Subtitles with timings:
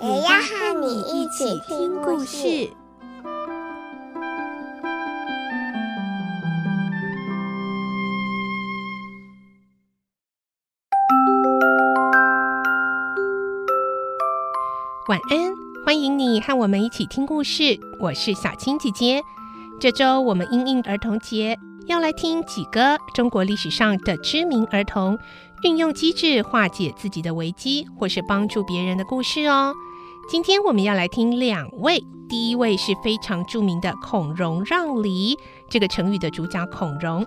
[0.00, 2.70] 也要和你一起听故事。
[15.08, 15.52] 晚安，
[15.84, 17.76] 欢迎你和我们一起听故事。
[17.98, 19.20] 我是小青姐姐。
[19.80, 25.18] 这周我们因应儿童节，要来听几个中国历史上的知名儿童
[25.64, 29.74] 运用机智化解自己的危机，或是帮助别人的故事哦。
[30.28, 35.34] 今天我们要来听两位，第一位是非常著名的“孔融让梨”
[35.70, 37.26] 这个成语的主角孔融，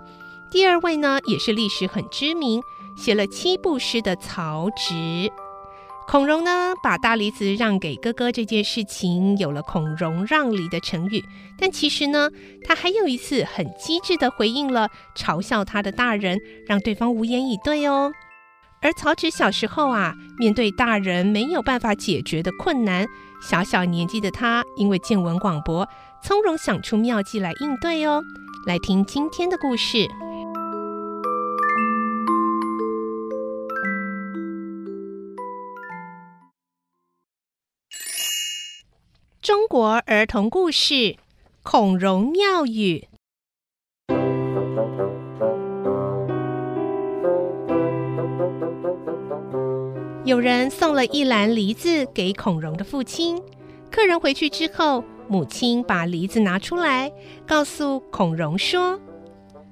[0.52, 2.61] 第二位呢也是历史很知名，
[2.95, 5.31] 写了七步诗的曹植。
[6.07, 11.23] 孔融呢，把大梨子让给哥哥这件事情，有了“孔融让梨”的成语。
[11.57, 12.29] 但其实呢，
[12.63, 18.11] 他还有一次很机智地回应了嘲笑他的大人，让对方无言以对哦。
[18.83, 23.07] 而曹植小时候啊，面对大人没有办法解决的困难，
[23.39, 25.88] 小小年纪的他因为见闻广博，
[26.23, 28.23] 从容想出妙计来应对哦。
[28.65, 30.07] 来听今天的故事。
[39.43, 40.93] 中国儿童故事
[41.61, 43.07] 《孔融妙语》。
[50.31, 53.37] 有人送了一篮梨子给孔融的父亲。
[53.91, 57.11] 客人回去之后，母亲把梨子拿出来，
[57.45, 58.97] 告诉孔融说：“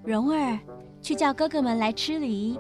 [0.03, 0.59] 蓉儿，
[1.01, 2.59] 去叫哥哥们来吃梨。”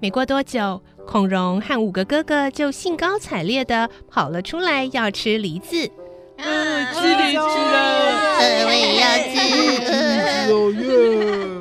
[0.00, 5.90] 没过多久，孔融和五个哥哥就兴高采烈的跑了出来，要吃梨子。
[6.36, 9.08] 嗯，吃梨子了，我也要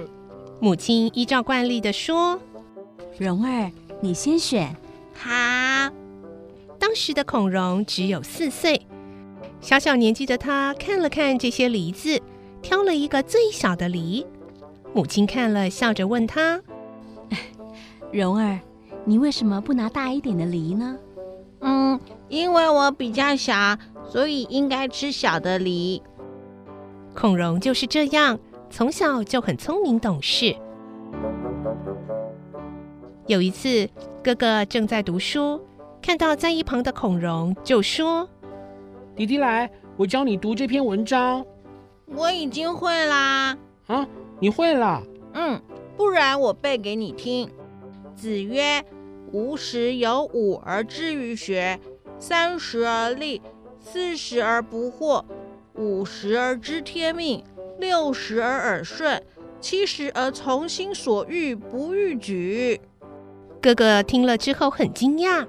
[0.03, 0.11] 吃。
[0.59, 2.37] 母亲依照惯例的说
[3.17, 3.71] ：“蓉儿，
[4.01, 4.75] 你先选。”
[6.93, 6.95] 好。
[6.95, 8.85] 当时的孔融只有四岁，
[9.59, 12.21] 小小年纪的他看了看这些梨子，
[12.61, 14.23] 挑了一个最小的梨。
[14.93, 16.61] 母亲看了，笑着问他
[18.13, 18.59] ：“蓉儿，
[19.05, 20.95] 你为什么不拿大一点的梨呢？”
[21.61, 21.99] 嗯，
[22.29, 23.75] 因为我比较小，
[24.07, 25.99] 所以应该吃小的梨。
[27.15, 28.37] 孔融就是这样，
[28.69, 30.55] 从小就很聪明懂事。
[33.25, 33.89] 有一次，
[34.23, 35.59] 哥哥正在读书，
[36.03, 38.29] 看到在一旁的孔融，就说
[39.15, 41.45] ：“弟弟来，我教你读这篇文章。”
[42.13, 43.57] 我已经会啦。
[43.87, 44.05] 啊，
[44.41, 45.01] 你会啦？
[45.33, 45.61] 嗯，
[45.95, 47.49] 不然我背给你听。
[48.15, 48.83] 子曰。
[49.31, 51.79] 吾十有五而志于学，
[52.19, 53.41] 三十而立，
[53.79, 55.23] 四十而不惑，
[55.73, 57.43] 五十而知天命，
[57.79, 59.23] 六十而耳顺，
[59.59, 62.79] 七十而从心所欲不逾矩。
[63.59, 65.47] 哥哥听了之后很惊讶，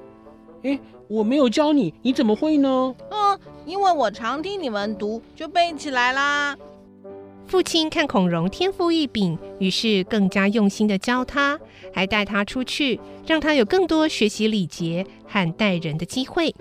[0.65, 2.95] 诶，我没有教你，你怎么会呢？
[3.11, 6.57] 嗯，因为我常听你们读，就背起来啦。
[7.47, 11.61] 父亲看孔融天赋异禀，于是更加用心的教他，
[11.93, 16.55] 还带他出去，让他有更多学习礼节和待人的机会。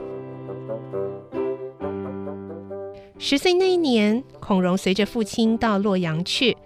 [3.18, 6.58] 十岁那一年，孔融随着父亲到洛阳去。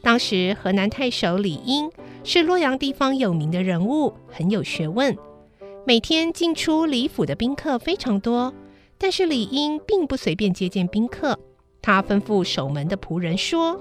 [0.00, 1.90] 当时河南太守李英
[2.22, 5.16] 是洛阳地方有名的人物，很有学问。
[5.86, 8.54] 每天进出李府的宾客非常多，
[8.96, 11.38] 但是李英并不随便接见宾客。
[11.82, 13.78] 他吩咐守门的仆人说：“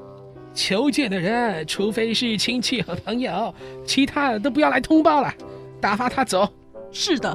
[0.53, 3.55] 求见的人，除非是亲戚和朋友，
[3.85, 5.33] 其他的都不要来通报了，
[5.79, 6.45] 打发他走。”
[6.91, 7.33] 是的。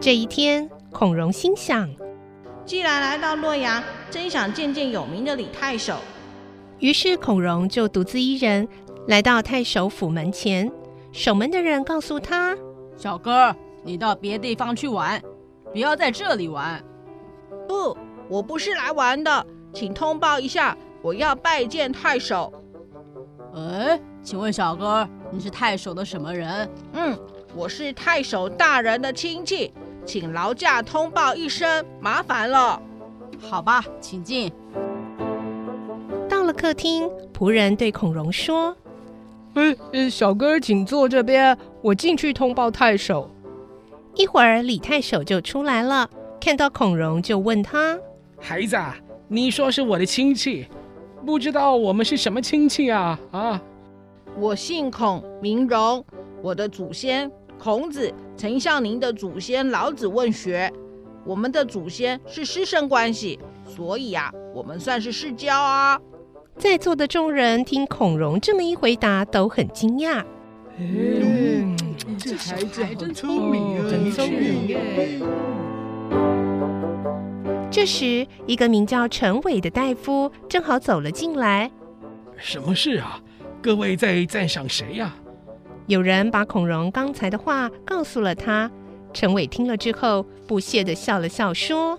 [0.00, 1.86] 这一天，孔融心想：
[2.64, 5.98] 既然来到洛阳，真想见见有名的李太守。
[6.78, 8.66] 于是，孔融就独自一人
[9.08, 10.70] 来到太守府门前。
[11.12, 12.56] 守门的人告诉他
[12.96, 13.54] ：“小哥。”
[13.84, 15.20] 你到别地方去玩，
[15.72, 16.80] 不要在这里玩。
[17.66, 22.52] 不，我不是来玩的，请通报一下，我要拜见太守。
[23.56, 26.70] 哎，请问小哥，你是太守的什么人？
[26.92, 27.18] 嗯，
[27.56, 29.74] 我是太守大人的亲戚，
[30.06, 32.80] 请劳驾通报一声，麻烦了。
[33.40, 34.52] 好吧，请进。
[36.28, 38.76] 到了客厅，仆人对孔融说
[39.54, 43.30] ：“呃呃，小哥请坐这边，我进去通报太守。
[44.14, 46.08] 一会儿，李太守就出来了，
[46.40, 47.98] 看到孔融就问他
[48.40, 48.76] ：“孩子，
[49.28, 50.66] 你说是我的亲戚，
[51.24, 53.60] 不知道我们是什么亲戚啊？”啊，
[54.38, 56.04] 我姓孔，名融，
[56.42, 60.72] 我的祖先孔子曾向您的祖先老子问学，
[61.24, 66.00] 我们的祖先是师生关系，所以啊，我们算是世交啊。
[66.62, 70.24] 在座的众人听孔融这么一回答，都很惊讶。
[70.78, 71.76] 嗯，
[72.16, 74.78] 这孩子还真聪明啊，真聪明耶！
[77.68, 81.68] 这时，一个名叫陈伟的大夫正好走了进来。
[82.36, 83.20] 什么事啊？
[83.60, 85.16] 各位在赞赏谁呀？
[85.88, 88.70] 有人把孔融刚才的话告诉了他。
[89.12, 91.98] 陈伟听了之后，不屑地笑了笑，说：“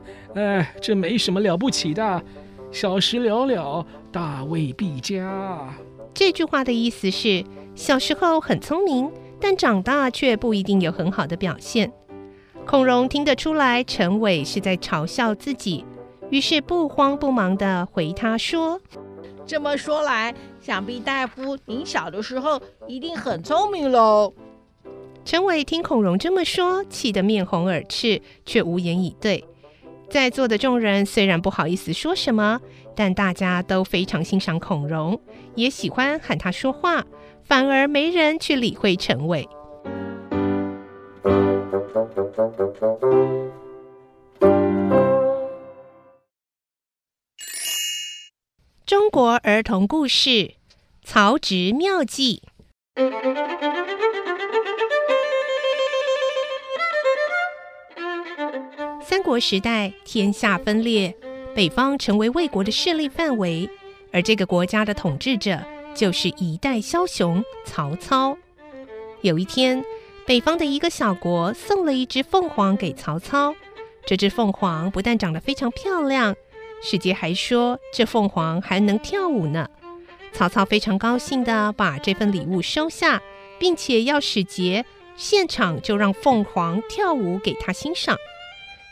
[0.36, 2.22] 哎，这没什么了不起的。”
[2.70, 5.74] 小时了了，大未必佳。
[6.12, 7.44] 这句话的意思是，
[7.74, 9.10] 小时候很聪明，
[9.40, 11.92] 但长大却不一定有很好的表现。
[12.66, 15.84] 孔融听得出来，陈伟是在嘲笑自己，
[16.30, 18.80] 于是不慌不忙地回他说
[19.46, 24.34] ：“这么说来，想必大夫您小的时候一定很聪明喽。”
[25.24, 29.44] 陈伟听孔融这么说，气得面红耳赤，却无言以对。
[30.10, 32.60] 在座的众人虽然不好意思说什么，
[32.96, 35.20] 但大家都非常欣赏孔融，
[35.54, 37.04] 也喜欢喊他说话，
[37.44, 39.46] 反而没人去理会陈伟。
[48.86, 50.30] 中国儿童故事
[51.04, 52.42] 《曹植妙计》。
[59.08, 61.16] 三国时代，天下分裂，
[61.54, 63.66] 北方成为魏国的势力范围，
[64.12, 65.58] 而这个国家的统治者
[65.94, 68.36] 就是一代枭雄曹操。
[69.22, 69.82] 有一天，
[70.26, 73.54] 北方的一个小国送了一只凤凰给曹操，
[74.04, 76.36] 这只凤凰不但长得非常漂亮，
[76.82, 79.70] 使节还说这凤凰还能跳舞呢。
[80.34, 83.22] 曹操非常高兴地把这份礼物收下，
[83.58, 84.84] 并且要使节
[85.16, 88.14] 现场就让凤凰跳舞给他欣赏。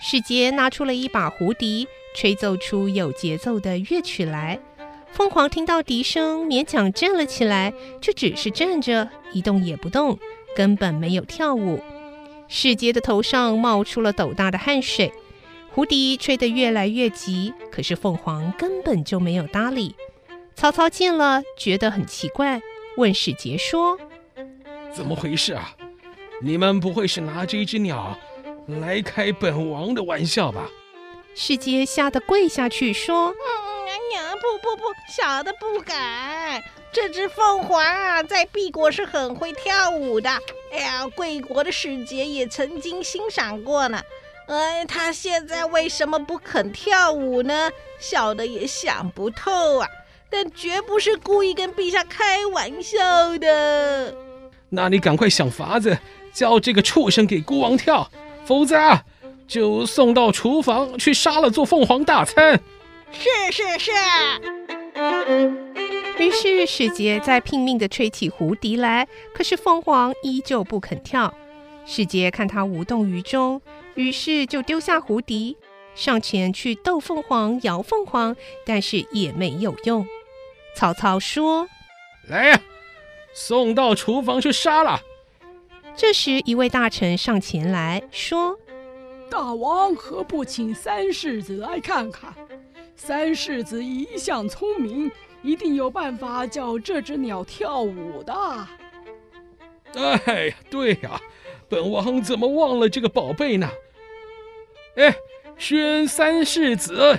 [0.01, 4.59] 使节拿出了一把胡笛，吹奏出有节奏的乐曲来。
[5.13, 7.73] 凤凰听到笛声，勉强站了起来，
[8.03, 10.19] 却只是站着，一动也不动，
[10.55, 11.83] 根本没有跳舞。
[12.49, 15.13] 使节的头上冒出了斗大的汗水，
[15.71, 19.97] 胡笛吹得越来越急，可是凤凰根本就没有搭理。
[20.55, 22.61] 曹操见了，觉得很奇怪，
[22.97, 23.99] 问使节说
[24.95, 25.75] ：“怎么回事啊？
[26.43, 28.17] 你们不会是拿这只鸟？”
[28.67, 30.69] 来开本王的玩笑吧！
[31.35, 33.37] 使节吓得跪下去说：“嗯，
[34.11, 34.83] 娘，不不不，
[35.15, 36.63] 小的不敢。
[36.91, 40.31] 这只凤凰啊，在敝国是很会跳舞的。
[40.73, 44.01] 哎呀，贵国的使节也曾经欣赏过呢。
[44.47, 47.71] 哎，他现在为什么不肯跳舞呢？
[48.01, 49.89] 小的也想不透啊。
[50.29, 54.13] 但绝不是故意跟陛下开玩笑的。
[54.71, 55.97] 那你赶快想法子，
[56.33, 58.11] 叫这个畜生给孤王跳。”
[58.47, 59.03] 否则啊，
[59.49, 62.61] 就送到厨房去杀了做凤凰大餐。
[63.13, 63.91] 是是是。
[66.19, 71.35] 于是使节在拼命地吹起胡笛来，可是凤凰依旧不肯跳。
[71.85, 73.61] 使节看他无动于衷，
[73.95, 75.57] 于是就丢下胡笛，
[75.95, 78.35] 上前去逗凤凰、摇凤凰，
[78.65, 80.07] 但是也没有用。
[80.75, 81.69] 曹操说
[82.29, 82.61] ：“来呀，
[83.35, 85.01] 送到厨房去杀了。”
[85.97, 88.59] 这时，一位大臣上前来说
[89.31, 92.35] ：“大王何不请三世子来看看？
[92.95, 95.11] 三世子一向聪明，
[95.43, 98.69] 一定有办法教这只鸟跳舞的。”
[100.27, 101.19] 哎呀，对呀，
[101.67, 103.71] 本王怎么忘了这个宝贝呢？
[104.97, 105.17] 哎，
[105.57, 107.19] 宣三世子。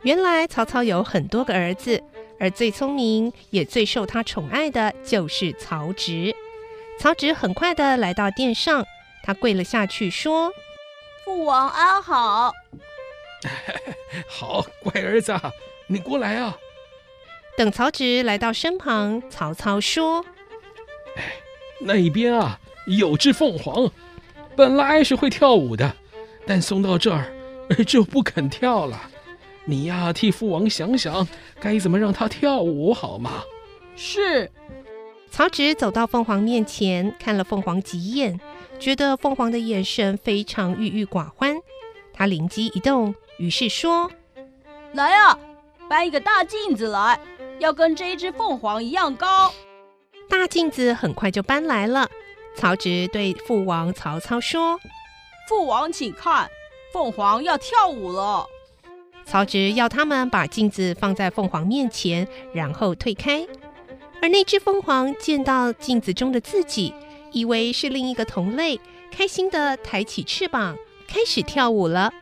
[0.00, 2.02] 原来曹操有很多个儿子，
[2.40, 6.34] 而最聪明也最受他宠爱的就是曹植。
[6.98, 8.86] 曹植很快地来到殿上，
[9.24, 10.52] 他跪了下去，说
[11.24, 12.52] ：“父王安好。
[14.28, 15.34] ”“好，乖儿子，
[15.88, 16.56] 你过来啊。”
[17.58, 20.24] 等曹植来到身旁，曹操说
[21.16, 21.34] ：“哎，
[21.80, 23.90] 那边啊有只凤凰，
[24.56, 25.96] 本来是会跳舞的，
[26.46, 27.32] 但送到这儿
[27.86, 29.10] 就不肯跳了。
[29.64, 31.26] 你呀，替父王想想，
[31.60, 33.42] 该怎么让它跳舞好吗
[33.96, 34.50] ？”“是。”
[35.32, 38.38] 曹植走到凤凰面前，看了凤凰几眼，
[38.78, 41.56] 觉得凤凰的眼神非常郁郁寡欢。
[42.12, 44.10] 他灵机一动，于是说
[44.92, 45.38] ：“来啊，
[45.88, 47.18] 搬一个大镜子来，
[47.58, 49.50] 要跟这一只凤凰一样高。
[50.28, 52.10] 大镜子很快就搬来了。
[52.54, 54.78] 曹植对父王曹操说
[55.48, 56.50] ：“父王，请看，
[56.92, 58.46] 凤凰要跳舞了。”
[59.24, 63.46] 曹植要他们把镜子放在凤凰面前，然后退开。
[64.22, 66.94] 而那只凤凰见到镜子中的自己，
[67.32, 68.78] 以为是另一个同类，
[69.10, 72.12] 开心地抬起翅膀，开始跳舞了。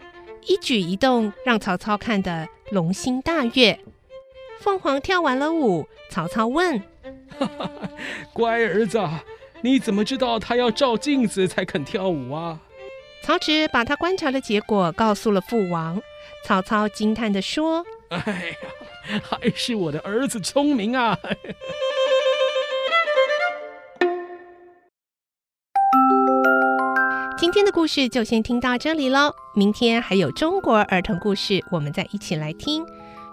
[0.47, 3.79] 一举一动让曹操看得龙心大悦。
[4.61, 6.83] 凤凰跳完了舞，曹操问
[7.39, 7.71] ：“哈哈，
[8.33, 8.99] 乖儿子，
[9.61, 12.59] 你怎么知道他要照镜子才肯跳舞啊？”
[13.23, 16.01] 曹植把他观察的结果告诉了父王。
[16.47, 18.69] 曹操惊叹地说：“哎呀，
[19.23, 21.19] 还是我的儿子聪明啊！”
[27.39, 32.85] 今天的故事就先听到这里喽，明天还有中国儿童故事，我们再一起来听。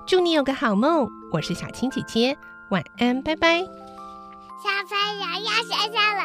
[0.07, 2.37] 祝你有个好梦，我是小青姐姐，
[2.69, 3.59] 晚安，拜拜。
[3.59, 3.67] 小
[4.89, 6.23] 朋友要睡觉了。